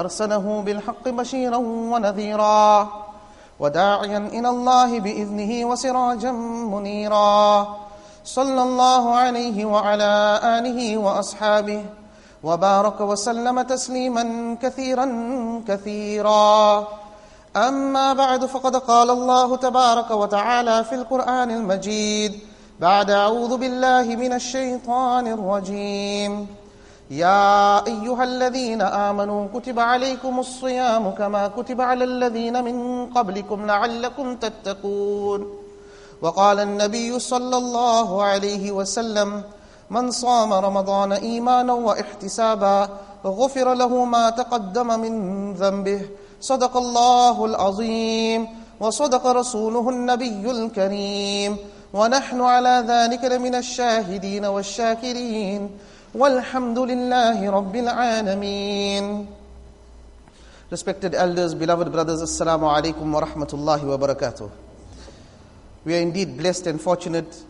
[0.00, 1.56] أرسله بالحق بشيرا
[1.92, 2.88] ونذيرا
[3.60, 6.32] وداعيا إلى الله بإذنه وسراجا
[6.74, 7.76] منيرا
[8.24, 11.84] صلى الله عليه وعلى آله وأصحابه
[12.42, 15.06] وبارك وسلم تسليما كثيرا
[15.68, 16.86] كثيرا.
[17.56, 22.32] أما بعد فقد قال الله تبارك وتعالى في القرآن المجيد
[22.80, 26.46] بعد أعوذ بالله من الشيطان الرجيم.
[27.10, 35.58] يا أيها الذين آمنوا كتب عليكم الصيام كما كتب على الذين من قبلكم لعلكم تتقون.
[36.22, 39.42] وقال النبي صلى الله عليه وسلم
[39.90, 42.88] من صام رمضان إيمانا واحتسابا
[43.24, 46.00] غفر له ما تقدم من ذنبه.
[46.40, 48.46] صدق الله العظيم.
[48.80, 51.56] وصدق رسوله النبي الكريم.
[51.92, 55.70] ونحن على ذلك لمن الشاهدين والشاكرين.
[56.15, 59.27] والحمد لله رب العالمين
[60.69, 64.49] Respected elders, beloved brothers, Assalamu alaikum wa rahmatullahi wa barakatuh.
[65.85, 67.43] We are indeed blessed and fortunate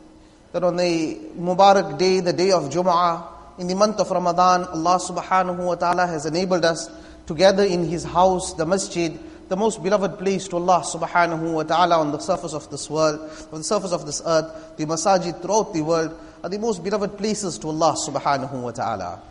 [0.52, 3.24] that on the Mubarak day, the day of Jum'ah,
[3.60, 6.90] in the month of Ramadan, Allah subhanahu wa ta'ala has enabled us
[7.28, 9.18] to gather in His house, the masjid,
[9.49, 13.19] the most beloved place to Allah subhanahu wa ta'ala on the surface of this world,
[13.51, 17.17] on the surface of this earth, the masajid throughout the world are the most beloved
[17.17, 19.23] places to Allah subhanahu wa ta'ala.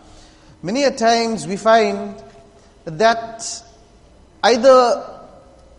[0.63, 2.15] Many a times we find
[2.85, 3.63] that
[4.43, 5.21] either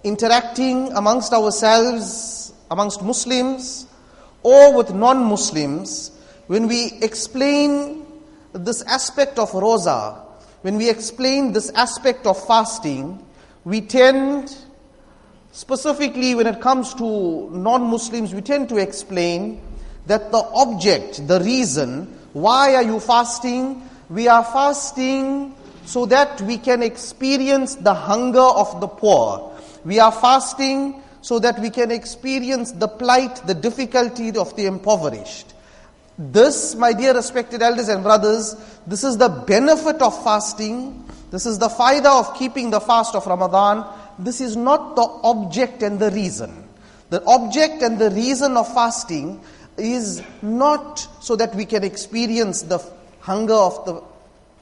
[0.05, 3.87] interacting amongst ourselves, amongst Muslims,
[4.45, 6.13] or with non Muslims,
[6.47, 8.07] when we explain
[8.53, 10.17] this aspect of roza,
[10.63, 13.25] when we explain this aspect of fasting,
[13.69, 14.57] we tend,
[15.53, 19.61] specifically when it comes to non Muslims, we tend to explain
[20.07, 23.87] that the object, the reason, why are you fasting?
[24.09, 29.55] We are fasting so that we can experience the hunger of the poor.
[29.85, 35.53] We are fasting so that we can experience the plight, the difficulty of the impoverished.
[36.17, 38.57] This, my dear respected elders and brothers,
[38.87, 41.05] this is the benefit of fasting.
[41.31, 43.85] This is the faida of keeping the fast of Ramadan.
[44.19, 46.69] This is not the object and the reason.
[47.11, 49.41] The object and the reason of fasting
[49.77, 52.79] is not so that we can experience the
[53.21, 54.03] hunger of the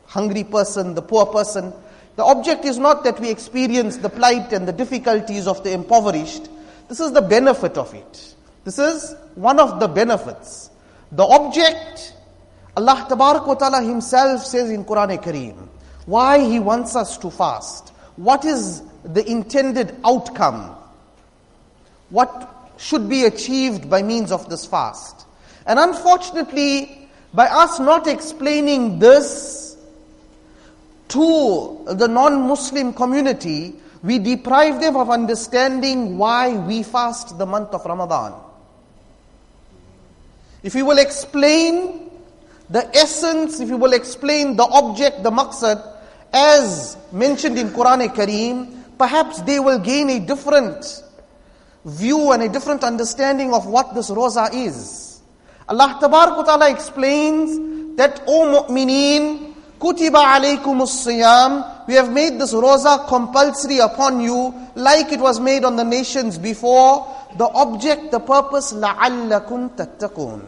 [0.06, 1.72] hungry person, the poor person.
[2.16, 6.48] The object is not that we experience the plight and the difficulties of the impoverished.
[6.88, 8.34] This is the benefit of it.
[8.64, 10.70] This is one of the benefits.
[11.12, 12.14] The object,
[12.76, 15.68] Allah Ta'ala Himself says in Quran Kareem,
[16.06, 17.90] why He wants us to fast.
[18.16, 20.74] What is the intended outcome?
[22.10, 25.26] What should be achieved by means of this fast?
[25.66, 29.76] And unfortunately, by us not explaining this
[31.08, 37.70] to the non Muslim community, we deprive them of understanding why we fast the month
[37.70, 38.34] of Ramadan.
[40.62, 42.10] If we will explain
[42.70, 45.95] the essence, if we will explain the object, the maqsad,
[46.36, 51.02] as mentioned in Quran Kareem, perhaps they will gain a different
[51.86, 55.22] view and a different understanding of what this roza is.
[55.66, 63.78] Allah Ta'ala explains that, O mu'mineen, kutiba alaykum siyam we have made this roza compulsory
[63.78, 67.14] upon you like it was made on the nations before.
[67.38, 70.44] The object, the purpose, la'allakum tattaqun.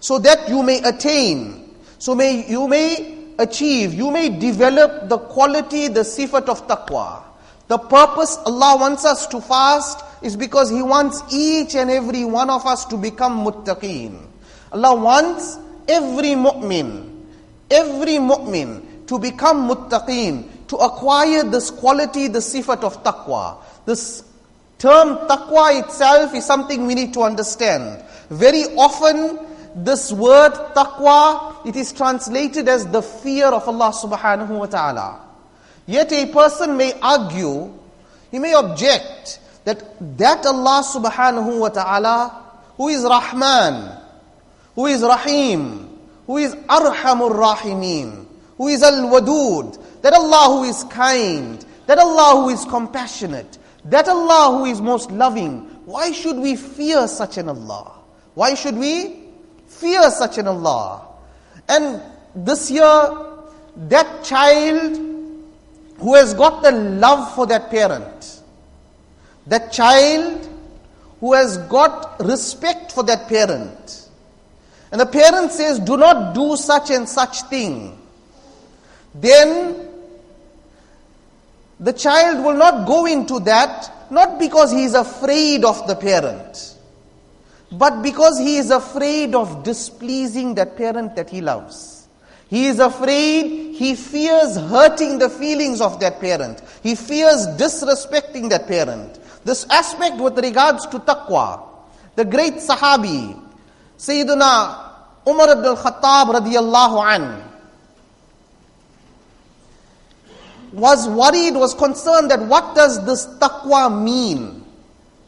[0.00, 5.88] So that you may attain, so may you may achieve, you may develop the quality,
[5.88, 7.22] the sifat of taqwa.
[7.68, 12.48] The purpose Allah wants us to fast is because He wants each and every one
[12.50, 14.24] of us to become muttaqeen.
[14.72, 17.24] Allah wants every mu'min,
[17.70, 23.58] every mu'min to become muttaqeen, to acquire this quality, the sifat of taqwa.
[23.84, 24.22] This
[24.78, 28.02] term taqwa itself is something we need to understand.
[28.30, 29.38] Very often,
[29.76, 35.20] this word taqwa, it is translated as the fear of Allah subhanahu wa ta'ala.
[35.86, 37.72] Yet a person may argue,
[38.30, 39.84] he may object that
[40.18, 42.42] that Allah subhanahu wa ta'ala
[42.76, 43.98] who is Rahman,
[44.74, 48.26] who is Rahim, who is Arhamur Rahimin,
[48.56, 54.08] who is Al Wadud, that Allah who is kind, that Allah who is compassionate, that
[54.08, 57.92] Allah who is most loving, why should we fear such an Allah?
[58.34, 59.25] Why should we
[59.66, 61.06] fear such an Allah?
[61.68, 62.00] And
[62.34, 63.26] this year,
[63.88, 64.96] that child
[65.98, 68.42] who has got the love for that parent,
[69.46, 70.48] that child
[71.20, 74.08] who has got respect for that parent,
[74.92, 77.98] and the parent says, Do not do such and such thing,
[79.14, 79.88] then
[81.80, 86.75] the child will not go into that not because he is afraid of the parent,
[87.72, 92.06] but because he is afraid of displeasing that parent that he loves.
[92.48, 96.62] He is afraid, he fears hurting the feelings of that parent.
[96.82, 99.18] He fears disrespecting that parent.
[99.44, 101.62] This aspect with regards to taqwa,
[102.14, 103.40] the great Sahabi,
[103.98, 107.42] Sayyidina Umar ibn al-Khattab radiallahu an,
[110.72, 114.64] was worried, was concerned that what does this taqwa mean?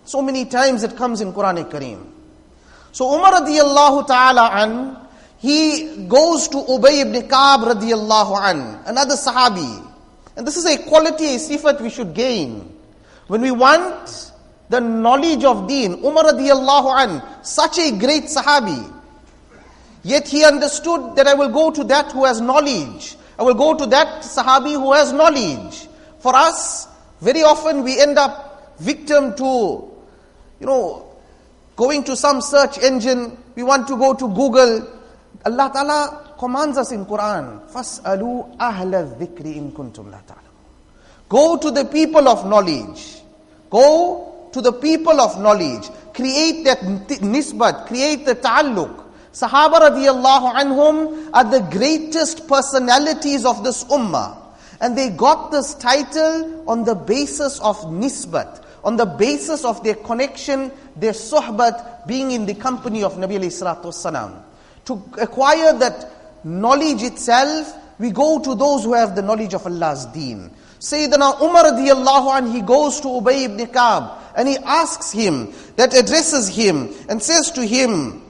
[0.05, 2.18] So many times it comes in Quran Kareem.
[2.99, 4.97] So Umar radiallahu ta'ala an,
[5.39, 9.87] he goes to Ubay ibn Ka'b radiallahu an, another sahabi.
[10.35, 12.77] And this is a quality, a sifat we should gain.
[13.29, 14.33] When we want
[14.69, 18.93] the knowledge of deen, Umar radiallahu an, such a great sahabi,
[20.03, 23.15] yet he understood that I will go to that who has knowledge.
[23.39, 25.87] I will go to that Sahabi who has knowledge.
[26.19, 26.89] For us,
[27.21, 29.89] very often we end up victim to,
[30.59, 31.08] you know,
[31.78, 33.38] going to some search engine.
[33.56, 34.88] We want to go to Google.
[35.46, 41.72] Allah Ta'ala commands us in Quran, فَاسْأَلُوا أَهْلَ الذِّكْرِ إِن كُنْتُمْ لَا تَعْلَمُونَ Go to
[41.72, 43.22] the people of knowledge.
[43.70, 45.90] Go to the people of knowledge.
[46.14, 49.04] Create that nisbat, create the ta'alluq.
[49.34, 54.38] Sahaba radiallahu anhum are the greatest personalities of this ummah.
[54.80, 59.95] And they got this title on the basis of nisbat, on the basis of their
[59.95, 64.43] connection, their suhbat, being in the company of Nabi wasalam.
[64.87, 70.07] To acquire that knowledge itself, we go to those who have the knowledge of Allah's
[70.07, 70.51] deen.
[70.79, 75.93] Sayyidina Umar radiallahu anh, he goes to Ubay ibn Ka'b and he asks him, that
[75.95, 78.23] addresses him and says to him,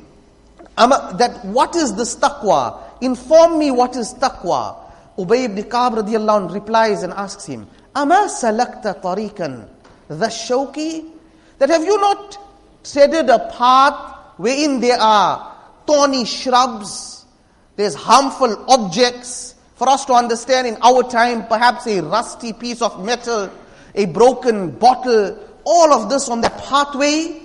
[0.77, 2.81] that what is this taqwa?
[3.03, 4.77] Inform me what is taqwa.
[5.19, 9.69] Ubay ibn Ka'b radiallahu anh replies and asks him, Ama salakta tariqan
[10.09, 11.11] the shawki?
[11.59, 12.39] That have you not
[12.85, 15.57] treaded a path wherein there are
[15.87, 17.25] thorny shrubs,
[17.77, 19.55] there's harmful objects.
[19.77, 23.49] For us to understand in our time, perhaps a rusty piece of metal,
[23.95, 27.41] a broken bottle, all of this on that pathway.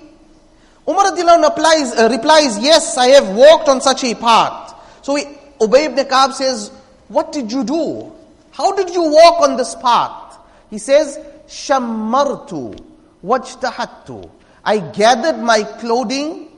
[0.87, 4.73] Umar applies, uh, replies, Yes, I have walked on such a path.
[5.03, 5.25] So he,
[5.61, 6.69] Ubay ibn says,
[7.07, 8.11] What did you do?
[8.51, 10.37] How did you walk on this path?
[10.69, 11.19] He says,
[11.53, 12.75] Shammartu
[13.23, 14.29] wajtahattu.
[14.65, 16.49] I gathered my clothing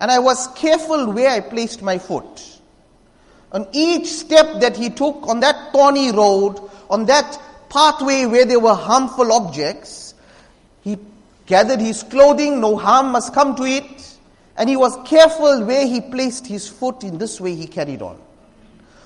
[0.00, 2.60] and I was careful where I placed my foot.
[3.52, 6.58] On each step that he took on that thorny road,
[6.88, 7.38] on that
[7.68, 10.14] pathway where there were harmful objects,
[10.82, 10.96] he
[11.46, 14.16] gathered his clothing, no harm must come to it,
[14.56, 17.02] and he was careful where he placed his foot.
[17.02, 18.18] In this way, he carried on.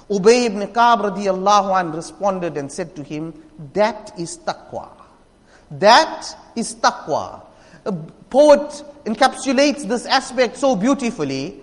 [0.10, 3.34] Ubay ibn Ka'b radiallahu an responded and said to him,
[3.74, 4.90] That is taqwa.
[5.72, 7.42] That is taqwa.
[7.86, 11.59] A poet encapsulates this aspect so beautifully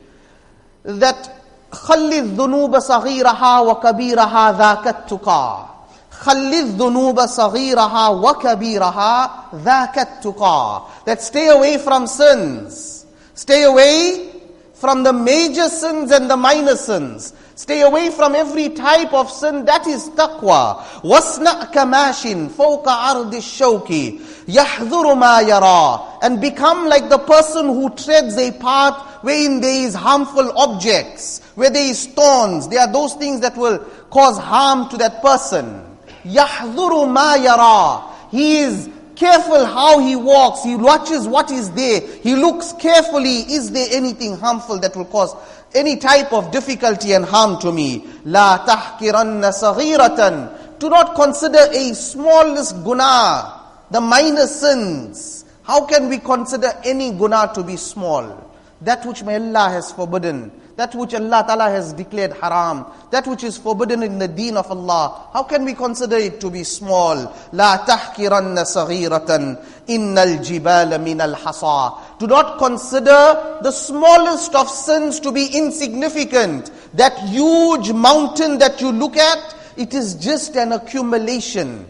[0.85, 1.30] that
[1.73, 5.66] خلي الذنوب صغيرها وكبيرها ذاك التقى
[6.11, 13.04] خلي الذنوب صغيرها وكبيرها ذاك التقى that stay away from sins
[13.35, 14.30] stay away
[14.75, 19.64] from the major sins and the minor sins Stay away from every type of sin.
[19.64, 20.82] That is taqwa.
[21.02, 28.37] وَاسْنَأْ كَمَاشٍ فَوْقَ عَرْضِ الشَّوْكِ يَحْذُرُ مَا يَرَى And become like the person who treads
[28.37, 32.68] a path wherein there is harmful objects, where there is thorns.
[32.68, 33.78] There are those things that will
[34.11, 35.82] cause harm to that person.
[36.25, 38.02] Yahduru ma yara.
[38.30, 38.90] He is
[39.21, 40.63] careful how he walks.
[40.63, 42.01] He watches what is there.
[42.01, 43.41] He looks carefully.
[43.53, 45.35] Is there anything harmful that will cause
[45.75, 48.03] any type of difficulty and harm to me?
[48.25, 50.79] La tahkiranna saghiratan.
[50.79, 53.61] Do not consider a smallest guna,
[53.91, 55.45] the minor sins.
[55.61, 58.51] How can we consider any guna to be small?
[58.81, 63.44] That which may Allah has forbidden that which Allah Ta'ala has declared haram, that which
[63.44, 67.16] is forbidden in the deen of Allah, how can we consider it to be small?
[67.52, 69.58] لا تحكرن صغيرة
[69.88, 72.18] إن الجبال من الحصى.
[72.18, 76.70] Do not consider the smallest of sins to be insignificant.
[76.94, 81.87] That huge mountain that you look at, it is just an accumulation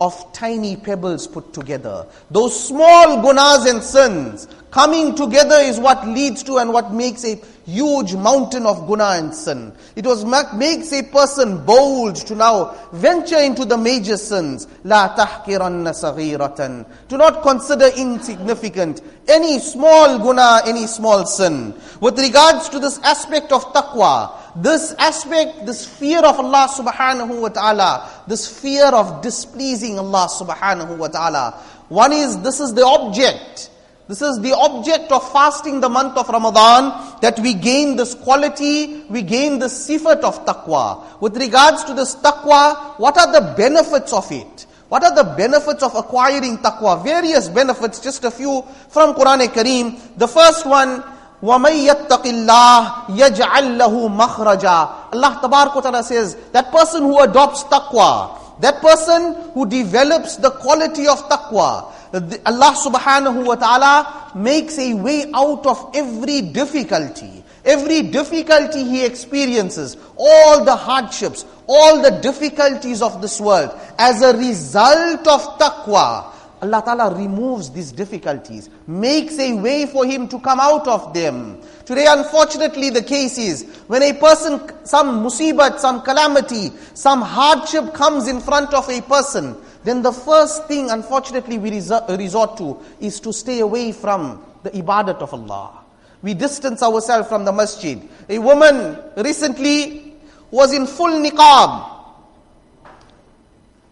[0.00, 2.06] of tiny pebbles put together.
[2.30, 7.39] Those small gunas and sins coming together is what leads to and what makes a
[7.63, 9.71] huge mountain of guna and sin.
[9.95, 10.25] It was
[10.55, 14.67] makes a person bold to now venture into the major sins.
[14.83, 16.87] La tahkiranna saghiratan.
[17.07, 21.75] Do not consider insignificant any small guna, any small sin.
[22.01, 27.49] With regards to this aspect of taqwa, this aspect, this fear of Allah subhanahu wa
[27.49, 31.51] ta'ala, this fear of displeasing Allah subhanahu wa ta'ala.
[31.89, 33.69] One is, this is the object
[34.08, 39.04] this is the object of fasting the month of Ramadan, that we gain this quality,
[39.10, 41.20] we gain this sifat of taqwa.
[41.20, 44.66] With regards to this taqwa, what are the benefits of it?
[44.88, 47.04] What are the benefits of acquiring taqwa?
[47.04, 50.00] Various benefits, just a few from Quran Kareem.
[50.16, 51.04] The first one,
[51.42, 55.38] وَمَن يَتَّقِ اللَّهِ يَجْعَل لَّهُ مَخْرَجًا Allah
[55.82, 61.91] Ta'ala says, that person who adopts taqwa, that person who develops the quality of taqwa,
[62.13, 67.43] Allah subhanahu wa ta'ala makes a way out of every difficulty.
[67.65, 74.37] Every difficulty he experiences, all the hardships, all the difficulties of this world, as a
[74.37, 80.59] result of taqwa, Allah Ta'ala removes these difficulties, makes a way for him to come
[80.59, 81.61] out of them.
[81.85, 88.27] Today, unfortunately, the case is when a person, some musibat, some calamity, some hardship comes
[88.29, 93.33] in front of a person, then the first thing, unfortunately, we resort to is to
[93.33, 95.83] stay away from the ibadat of Allah.
[96.21, 98.01] We distance ourselves from the masjid.
[98.29, 100.15] A woman recently
[100.51, 101.89] was in full niqab,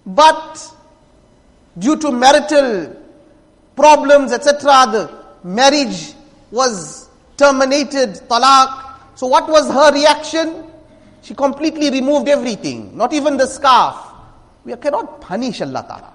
[0.05, 0.73] but
[1.77, 2.95] due to marital
[3.75, 5.11] problems, etc., the
[5.43, 6.13] marriage
[6.51, 8.93] was terminated, talaq.
[9.15, 10.63] So, what was her reaction?
[11.21, 14.10] She completely removed everything, not even the scarf.
[14.63, 16.13] We cannot punish Allah Ta'ala.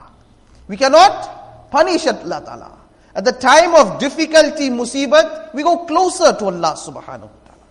[0.68, 2.78] We cannot punish Allah Ta'ala.
[3.14, 7.66] At the time of difficulty, musibat, we go closer to Allah subhanahu wa ta'ala.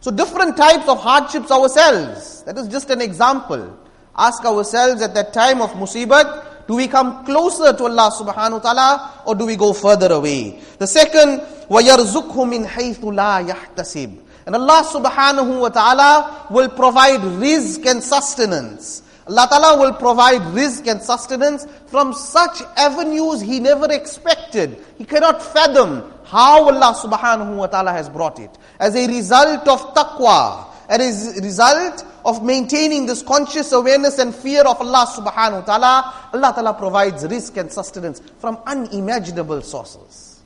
[0.00, 2.44] So different types of hardships ourselves.
[2.44, 3.76] That is just an example.
[4.16, 8.58] Ask ourselves at that time of musibat, do we come closer to Allah subhanahu wa
[8.60, 10.60] ta'ala or do we go further away?
[10.78, 17.84] The second, وَيَرْزُقْهُ مِنْ حَيْثُ لَا يَحْتَسِبُ And Allah subhanahu wa ta'ala will provide rizq
[17.90, 24.84] and sustenance Allah Ta'ala will provide rizq and sustenance from such avenues he never expected.
[24.98, 28.50] He cannot fathom how Allah subhanahu wa ta'ala has brought it.
[28.80, 34.62] As a result of taqwa, as a result of maintaining this conscious awareness and fear
[34.62, 40.40] of Allah subhanahu wa ta'ala, Allah ta'ala provides rizq and sustenance from unimaginable sources.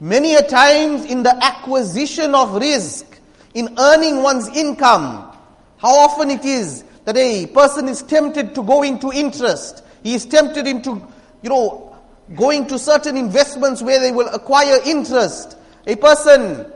[0.00, 3.06] Many a times in the acquisition of rizq,
[3.54, 5.30] in earning one's income,
[5.78, 9.82] how often it is that a person is tempted to go into interest.
[10.02, 11.02] He is tempted into,
[11.42, 11.96] you know,
[12.34, 15.56] going to certain investments where they will acquire interest.
[15.86, 16.70] A person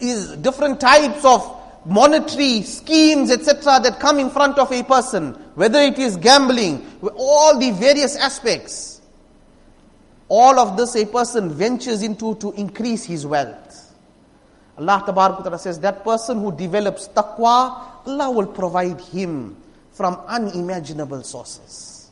[0.00, 5.80] is different types of monetary schemes, etc., that come in front of a person, whether
[5.80, 6.86] it is gambling,
[7.16, 9.00] all the various aspects.
[10.28, 13.67] All of this a person ventures into to increase his wealth.
[14.77, 19.55] Allah Ta'ala says that person who develops taqwa, Allah will provide him
[19.93, 22.09] from unimaginable sources.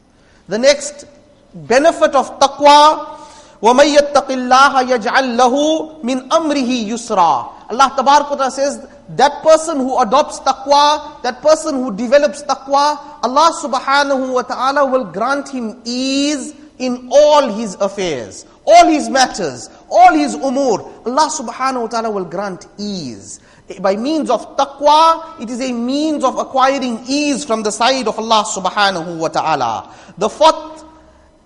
[0.47, 1.05] The next
[1.53, 3.17] benefit of taqwa,
[3.61, 10.39] وَمَن يَتَّقِ اللَّهَ يَجْعَل لَّهُ مِنْ أَمْرِهِ يُسْرًا Allah Ta'ala says, that person who adopts
[10.41, 17.09] taqwa, that person who develops taqwa, Allah subhanahu wa ta'ala will grant him ease in
[17.11, 21.06] all his affairs, all his matters, all his umur.
[21.06, 23.40] Allah subhanahu wa ta'ala will grant ease.
[23.80, 28.18] By means of taqwa, it is a means of acquiring ease from the side of
[28.18, 29.92] Allah subhanahu wa ta'ala.
[30.18, 30.84] The fourth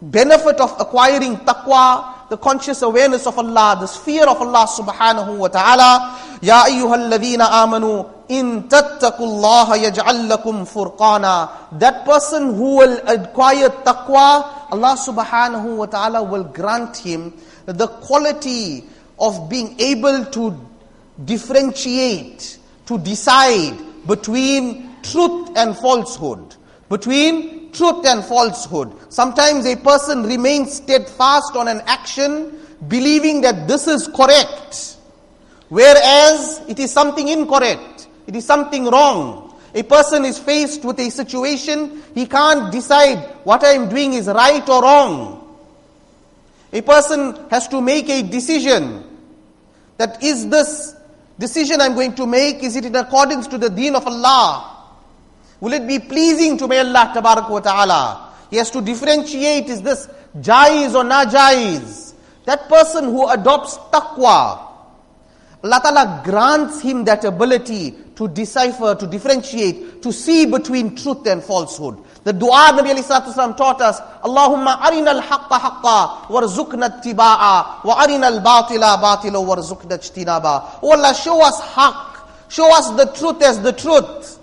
[0.02, 5.48] benefit of acquiring taqwa, the conscious awareness of Allah, the fear of Allah subhanahu wa
[5.48, 6.38] ta'ala.
[6.42, 11.50] Ya ayyuhalladhina amanu in tattaqullaha yaj'al lakum furqana.
[11.78, 17.32] That person who will acquire taqwa, Allah subhanahu wa ta'ala will grant him
[17.72, 18.84] the quality
[19.18, 20.58] of being able to
[21.24, 26.56] differentiate, to decide between truth and falsehood.
[26.88, 28.92] Between truth and falsehood.
[29.12, 32.58] Sometimes a person remains steadfast on an action,
[32.88, 34.96] believing that this is correct,
[35.68, 39.58] whereas it is something incorrect, it is something wrong.
[39.74, 44.26] A person is faced with a situation, he can't decide what I am doing is
[44.26, 45.39] right or wrong.
[46.72, 49.04] A person has to make a decision
[49.96, 50.94] that is this
[51.38, 54.86] decision I'm going to make, is it in accordance to the deen of Allah?
[55.60, 58.32] Will it be pleasing to may Allah ta'ala?
[58.50, 60.08] He has to differentiate, is this
[60.38, 62.14] jais or najais?
[62.44, 64.69] That person who adopts taqwa,
[65.62, 71.42] Allah Ta'ala grants him that ability to decipher, to differentiate, to see between truth and
[71.42, 71.98] falsehood.
[72.24, 79.00] The dua Nabi Wasallam taught us, Allahumma arina al-haqqa haqqa warzuqna ittiba'a wa arina al-batila
[79.00, 80.80] batila warzuqna ijtinaba.
[80.82, 84.38] Oh Allah, show us haqq, show us the truth as the truth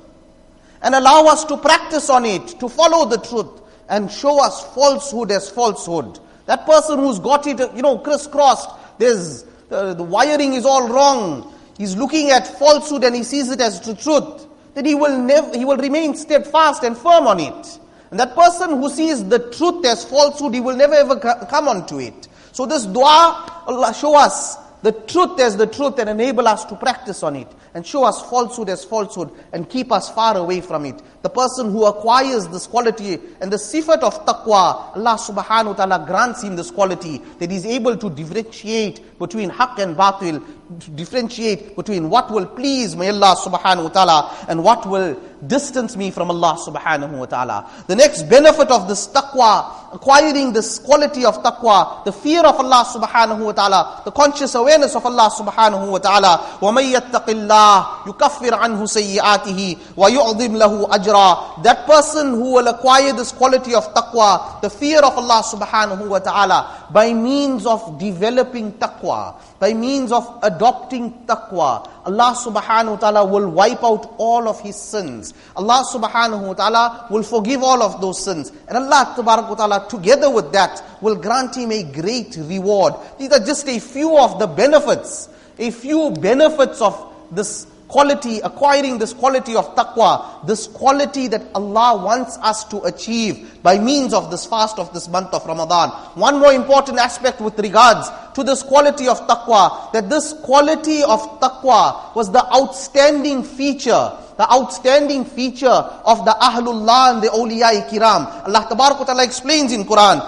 [0.81, 5.31] and allow us to practice on it, to follow the truth and show us falsehood
[5.31, 6.19] as falsehood.
[6.45, 11.53] That person who's got it, you know, crisscrossed, there's, the wiring is all wrong.
[11.77, 15.57] He's looking at falsehood and he sees it as the truth Then he will never,
[15.57, 17.79] he will remain steadfast and firm on it.
[18.09, 22.00] And that person who sees the truth as falsehood, he will never ever come onto
[22.00, 22.27] it.
[22.51, 26.75] So this dua, Allah show us the truth as the truth and enable us to
[26.75, 27.47] practice on it
[27.77, 31.00] and show us falsehood as falsehood and keep us far away from it.
[31.22, 36.03] The person who acquires this quality and the sifat of taqwa, Allah subhanahu wa ta'ala
[36.07, 40.43] grants him this quality that he's able to differentiate between haqq and batil,
[40.80, 45.16] to differentiate between what will please may Allah subhanahu wa ta'ala and what will
[45.47, 47.68] distance me from Allah subhanahu wa ta'ala.
[47.88, 52.85] The next benefit of this taqwa, acquiring this quality of taqwa, the fear of Allah
[52.87, 56.59] subhanahu wa ta'ala, the conscious awareness of Allah subhanahu wa ta'ala.
[56.61, 63.32] وَمَن يَتَّقِ اللَّهِ يُكَفِّرْ عَنْهُ سَيِّئَاتِهِ وَيُعْظِمْ لَهُ أَجْرًا That person who will acquire this
[63.32, 69.35] quality of taqwa, the fear of Allah subhanahu wa ta'ala, by means of developing taqwa,
[69.59, 74.75] by means of adopting taqwa, Allah subhanahu wa ta'ala will wipe out all of his
[74.75, 75.33] sins.
[75.55, 78.51] Allah subhanahu wa ta'ala will forgive all of those sins.
[78.67, 82.93] And Allah wa ta'ala together with that will grant him a great reward.
[83.17, 88.98] These are just a few of the benefits, a few benefits of this quality, acquiring
[88.98, 94.29] this quality of taqwa, this quality that Allah wants us to achieve by means of
[94.32, 95.89] this fast of this month of Ramadan.
[96.15, 101.40] One more important aspect with regards to this quality of taqwa, that this quality of
[101.40, 108.29] taqwa was the outstanding feature the outstanding feature of the Ahlullah and the awliya kiram.
[108.46, 110.22] Allah Ta'ala explains in Quran,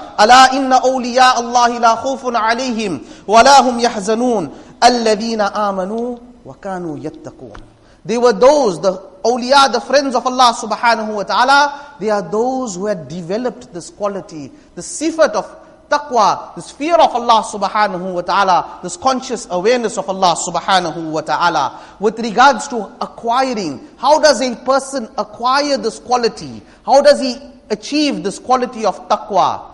[0.55, 4.49] inna awliya Allahi la khufun alayhim wa la hum yahzanun
[4.81, 7.60] alladhina amanu وَكَانُوا يَتَّقُونَ
[8.04, 8.92] They were those, the
[9.24, 13.90] awliya, the friends of Allah subhanahu wa ta'ala, they are those who had developed this
[13.90, 15.46] quality, the sifat of
[15.88, 21.20] taqwa, this fear of Allah subhanahu wa ta'ala, this conscious awareness of Allah subhanahu wa
[21.20, 21.80] ta'ala.
[22.00, 26.60] With regards to acquiring, how does a person acquire this quality?
[26.84, 27.36] How does he
[27.70, 29.70] achieve this quality of taqwa?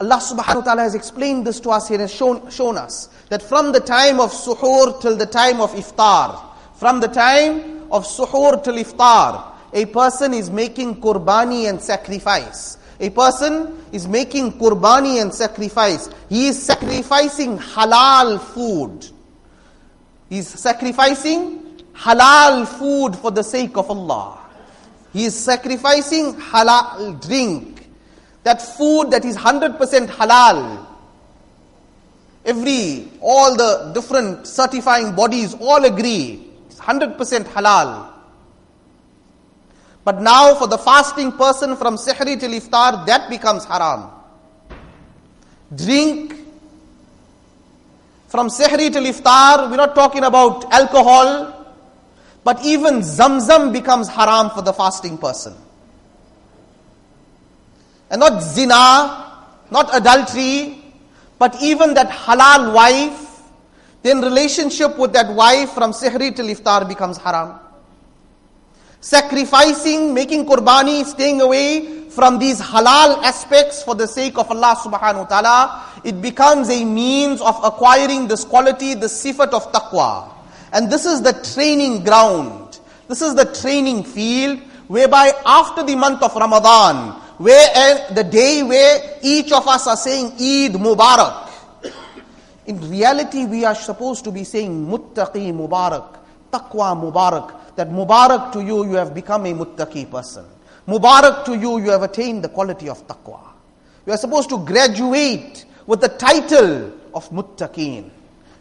[0.00, 3.42] Allah subhanahu wa ta'ala has explained this to us here and shown, shown us that
[3.42, 6.40] from the time of suhoor till the time of iftar,
[6.74, 12.78] from the time of suhoor till iftar, a person is making qurbani and sacrifice.
[13.00, 16.08] A person is making qurbani and sacrifice.
[16.28, 19.10] He is sacrificing halal food.
[20.28, 24.38] He is sacrificing halal food for the sake of Allah.
[25.12, 27.77] He is sacrificing halal drink.
[28.48, 29.76] That food that is 100%
[30.08, 30.88] halal
[32.48, 36.48] Every, all the different certifying bodies all agree.
[36.66, 38.10] It's 100% halal.
[40.02, 44.10] But now for the fasting person from Sihri till Iftar, that becomes haram.
[45.76, 46.36] Drink
[48.28, 51.66] from Sihri till Iftar, we're not talking about alcohol,
[52.44, 55.54] but even Zamzam becomes haram for the fasting person.
[58.10, 60.82] And not zina, not adultery,
[61.38, 63.42] but even that halal wife,
[64.02, 67.58] then relationship with that wife from sihri till iftar becomes haram.
[69.00, 75.22] Sacrificing, making qurbani, staying away from these halal aspects for the sake of Allah subhanahu
[75.22, 80.32] wa ta'ala, it becomes a means of acquiring this quality, the sifat of taqwa.
[80.72, 82.80] And this is the training ground.
[83.06, 89.18] This is the training field whereby after the month of Ramadan, where the day where
[89.22, 91.46] each of us are saying Eid Mubarak.
[92.66, 96.18] In reality, we are supposed to be saying Muttaqi Mubarak,
[96.52, 97.54] Taqwa Mubarak.
[97.76, 100.44] That Mubarak to you, you have become a Muttaqi person.
[100.86, 103.40] Mubarak to you, you have attained the quality of Taqwa.
[104.04, 108.10] You are supposed to graduate with the title of Muttaqeen.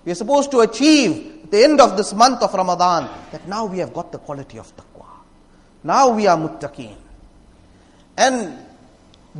[0.06, 3.66] We are supposed to achieve at the end of this month of Ramadan that now
[3.66, 5.06] we have got the quality of Taqwa.
[5.84, 6.96] Now we are Muttaqeen.
[8.18, 8.58] And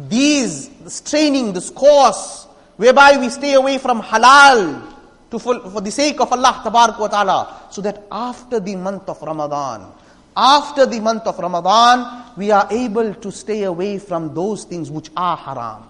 [0.08, 2.46] these, this training, this course,
[2.78, 4.94] whereby we stay away from halal
[5.32, 9.22] to for, for the sake of Allah wa ta'ala, so that after the month of
[9.22, 9.92] Ramadan,
[10.36, 15.10] after the month of Ramadan, we are able to stay away from those things which
[15.18, 15.84] are haram.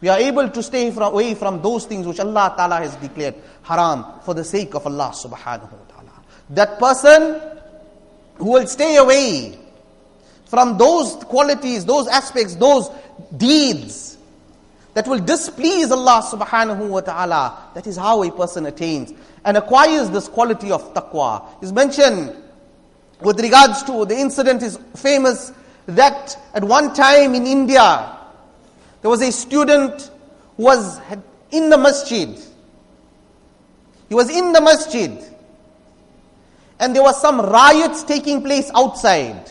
[0.00, 3.34] We are able to stay from, away from those things which Allah Ta'ala has declared
[3.62, 6.22] haram for the sake of Allah Subhanahu wa Ta'ala.
[6.50, 7.40] That person
[8.36, 9.58] who will stay away
[10.50, 12.90] from those qualities, those aspects, those
[13.36, 14.18] deeds
[14.94, 17.70] that will displease Allah subhanahu wa ta'ala.
[17.74, 19.12] That is how a person attains
[19.44, 21.62] and acquires this quality of taqwa.
[21.62, 22.34] Is mentioned
[23.20, 25.52] with regards to the incident is famous
[25.86, 28.18] that at one time in India
[29.02, 30.10] there was a student
[30.56, 31.00] who was
[31.52, 32.36] in the masjid.
[34.08, 35.16] He was in the masjid
[36.80, 39.48] and there was some riots taking place outside.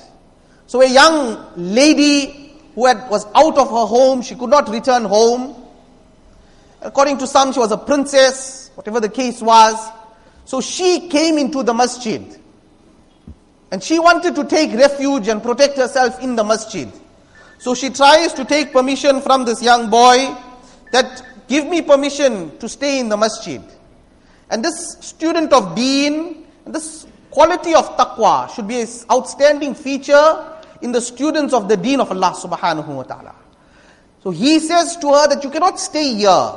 [0.69, 5.03] So a young lady who had, was out of her home, she could not return
[5.03, 5.55] home.
[6.79, 9.73] According to some, she was a princess, whatever the case was.
[10.45, 12.21] So she came into the masjid.
[13.71, 16.88] And she wanted to take refuge and protect herself in the masjid.
[17.58, 20.38] So she tries to take permission from this young boy
[20.91, 23.63] that give me permission to stay in the masjid.
[24.51, 30.91] And this student of deen, this quality of taqwa should be an outstanding feature in
[30.91, 33.35] the students of the deen of Allah subhanahu wa ta'ala.
[34.23, 36.51] So he says to her that you cannot stay here.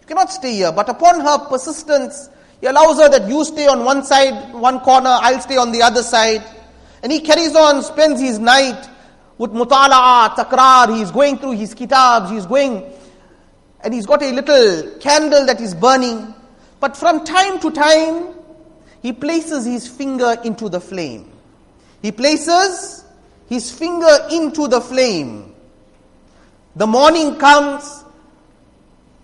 [0.00, 0.72] You cannot stay here.
[0.72, 2.28] But upon her persistence,
[2.60, 5.82] he allows her that you stay on one side, one corner, I'll stay on the
[5.82, 6.44] other side.
[7.02, 8.88] And he carries on, spends his night
[9.38, 12.92] with mutala'a, takrar, he's going through his kitabs, he's going,
[13.82, 16.34] and he's got a little candle that is burning.
[16.78, 18.34] But from time to time,
[19.02, 21.30] he places his finger into the flame.
[22.02, 23.04] He places
[23.50, 25.52] his finger into the flame.
[26.76, 28.04] The morning comes,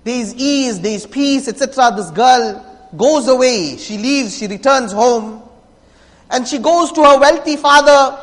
[0.02, 1.92] there is ease, there is peace, etc.
[1.96, 3.76] This girl goes away.
[3.76, 5.48] She leaves, she returns home.
[6.28, 8.18] And she goes to her wealthy father.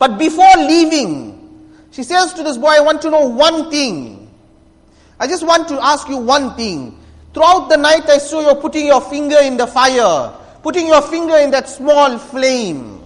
[0.00, 4.28] But before leaving, she says to this boy, I want to know one thing.
[5.20, 6.98] I just want to ask you one thing.
[7.32, 11.36] Throughout the night, I saw you putting your finger in the fire, putting your finger
[11.36, 13.03] in that small flame.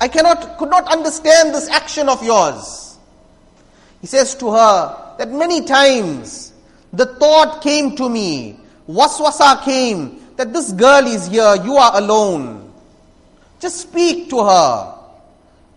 [0.00, 2.98] I cannot, could not understand this action of yours.
[4.00, 6.52] He says to her that many times
[6.92, 12.72] the thought came to me, waswasa came, that this girl is here, you are alone.
[13.60, 14.94] Just speak to her.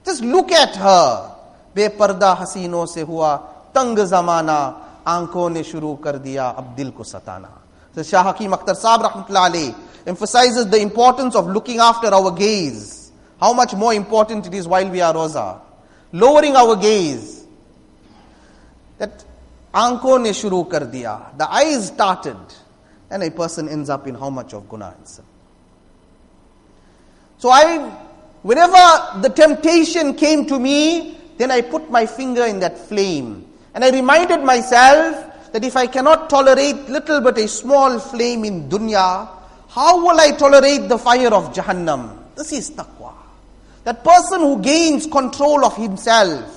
[0.05, 1.33] Just look at her.
[1.77, 3.35] बेपर्दा हसीनों से हुआ
[3.75, 4.59] तंग जमाना
[5.07, 7.49] आंखों ने शुरू कर दिया अब दिल को सताना
[7.93, 13.00] so Shah Hakim Akhtar Saab rahmatullah emphasizes the importance of looking after our gaze
[13.42, 15.60] how much more important it is while we are roza.
[16.12, 17.44] Lowering our gaze.
[18.98, 19.24] That
[19.74, 21.36] aanko ne shuru kar diya.
[21.36, 22.36] The eyes started.
[23.10, 25.24] And a person ends up in how much of guna sin.
[27.38, 27.78] So I,
[28.42, 33.44] whenever the temptation came to me, then I put my finger in that flame.
[33.74, 38.68] And I reminded myself that if I cannot tolerate little but a small flame in
[38.68, 39.28] dunya,
[39.68, 42.18] how will I tolerate the fire of Jahannam?
[42.36, 43.21] This is taqwa.
[43.83, 46.53] That person who gains control of himself,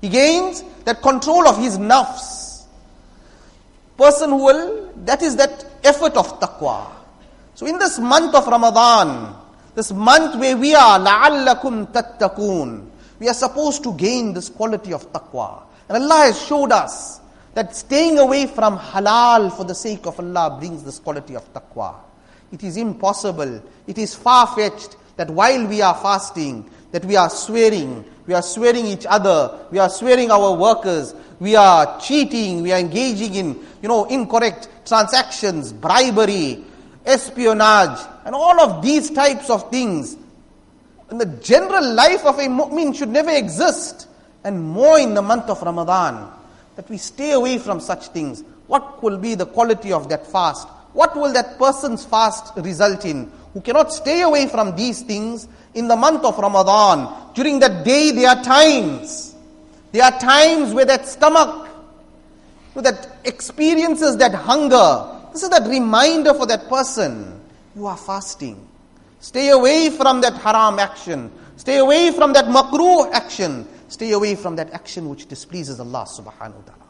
[0.00, 2.64] he gains that control of his nafs.
[3.96, 6.90] Person who will, that is that effort of taqwa.
[7.54, 9.34] So in this month of Ramadan,
[9.74, 12.86] this month where we are, لَعَلَّكُمْ تَتَّقُونَ
[13.18, 15.62] We are supposed to gain this quality of taqwa.
[15.88, 17.20] And Allah has showed us
[17.54, 21.94] that staying away from halal for the sake of Allah brings this quality of taqwa.
[22.52, 23.62] It is impossible.
[23.86, 28.85] It is far-fetched that while we are fasting, that we are swearing, we are swearing
[28.85, 33.47] each other, we are swearing our workers, we are cheating, we are engaging in,
[33.81, 36.63] you know, incorrect transactions, bribery,
[37.05, 40.15] espionage, and all of these types of things.
[41.11, 44.07] In the general life of a mu'min should never exist,
[44.45, 46.31] and more in the month of Ramadan,
[46.77, 48.41] that we stay away from such things.
[48.67, 50.65] What will be the quality of that fast?
[50.93, 53.29] What will that person's fast result in?
[53.53, 57.33] Who cannot stay away from these things in the month of Ramadan.
[57.33, 59.35] During that day, there are times.
[59.91, 61.67] There are times where that stomach,
[62.75, 65.19] that experiences that hunger.
[65.33, 67.41] This is that reminder for that person.
[67.75, 68.67] You are fasting.
[69.19, 71.31] Stay away from that haram action.
[71.57, 73.67] Stay away from that makruh action.
[73.89, 76.87] Stay away from that action which displeases Allah subhanahu wa ta'ala.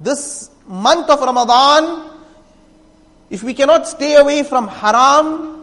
[0.00, 2.10] This month of Ramadan,
[3.30, 5.55] if we cannot stay away from haram,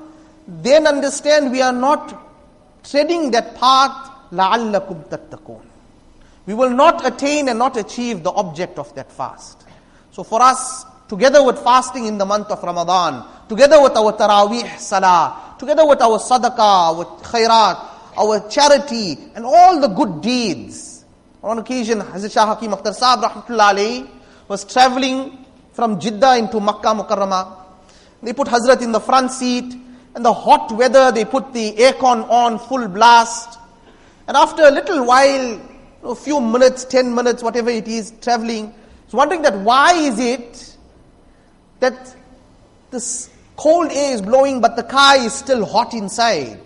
[0.46, 5.64] then understand we are not treading that path لَعَلَّكُمْ تَتَّقُونَ
[6.46, 9.64] We will not attain and not achieve the object of that fast.
[10.12, 14.78] So for us, together with fasting in the month of Ramadan, together with our Taraweeh
[14.78, 21.04] Salah, together with our sadaqah, our khairat, our charity, and all the good deeds.
[21.42, 24.08] On occasion, Hazrat Shah Hakim Akhtar Saab Rahmatullah alayhi
[24.48, 27.56] was traveling from Jeddah into Makkah Mukarramah.
[28.22, 29.72] They put Hazrat in the front seat,
[30.15, 33.60] and the hot weather, they put the aircon on full blast.
[34.28, 35.60] And after a little while,
[36.04, 38.73] a few minutes, 10 minutes, whatever it is, traveling,
[39.06, 40.78] he's wondering that why is it
[41.80, 42.15] that
[42.91, 46.60] this cold air is blowing but the car is still hot inside?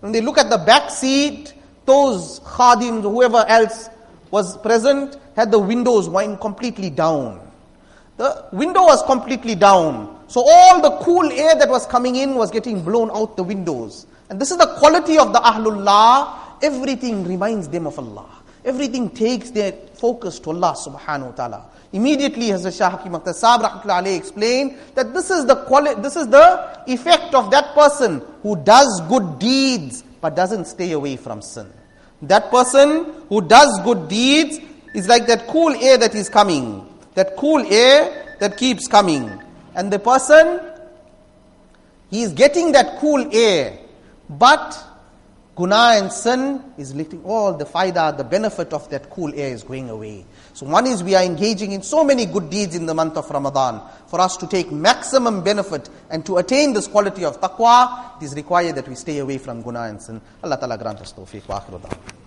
[0.00, 1.52] When they look at the back seat,
[1.84, 3.90] those khadims, whoever else
[4.30, 7.40] was present, had the windows wind completely down.
[8.16, 10.17] The window was completely down.
[10.28, 14.06] So all the cool air that was coming in was getting blown out the windows.
[14.30, 16.62] And this is the quality of the Ahlullah.
[16.62, 18.26] Everything reminds them of Allah.
[18.64, 21.70] Everything takes their focus to Allah subhanahu wa ta'ala.
[21.92, 26.82] Immediately Hazrat Shah Hakim Akhtar Saab explained that this is the quali- this is the
[26.86, 31.72] effect of that person who does good deeds but doesn't stay away from sin.
[32.20, 34.58] That person who does good deeds
[34.92, 36.86] is like that cool air that is coming.
[37.14, 39.30] That cool air that keeps coming.
[39.74, 40.60] And the person,
[42.10, 43.78] he is getting that cool air,
[44.28, 44.88] but
[45.58, 49.64] Guna and sin is letting all the faida, the benefit of that cool air is
[49.64, 50.24] going away.
[50.54, 53.28] So one is we are engaging in so many good deeds in the month of
[53.28, 53.82] Ramadan.
[54.06, 58.36] For us to take maximum benefit and to attain this quality of taqwa, it is
[58.36, 60.20] required that we stay away from guna and sin.
[60.44, 62.17] Allah Ta'ala grant us tawfiq wa akhiru